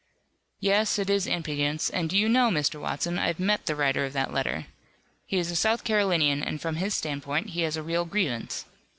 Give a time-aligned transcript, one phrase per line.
[0.59, 2.81] "Yes, it is impudence, and do you know, Mr.
[2.81, 4.65] Watson, I've met the writer of that letter.
[5.27, 8.65] He is a South Carolinian, and from his standpoint he has a real grievance.